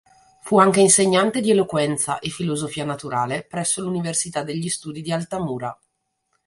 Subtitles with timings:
[0.41, 5.79] Fu anche insegnante di eloquenza e filosofia naturale presso l'Università degli Studi di Altamura.